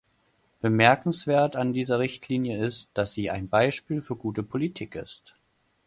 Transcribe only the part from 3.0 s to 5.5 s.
sie ein Beispiel für gute Politik ist.